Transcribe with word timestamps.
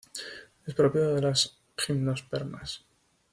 Es 0.65 0.73
propio 0.73 1.13
de 1.13 1.21
las 1.21 1.59
gimnospermas. 1.77 2.83